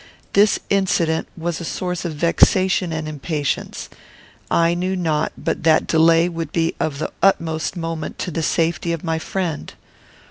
This 0.33 0.57
incident 0.71 1.27
was 1.37 1.61
a 1.61 1.63
source 1.63 2.05
of 2.05 2.13
vexation 2.15 2.91
and 2.91 3.07
impatience. 3.07 3.87
I 4.49 4.73
knew 4.73 4.95
not 4.95 5.31
but 5.37 5.61
that 5.61 5.85
delay 5.85 6.27
would 6.27 6.51
be 6.51 6.73
of 6.79 6.97
the 6.97 7.11
utmost 7.21 7.77
moment 7.77 8.17
to 8.17 8.31
the 8.31 8.41
safety 8.41 8.93
of 8.93 9.03
my 9.03 9.19
friend. 9.19 9.71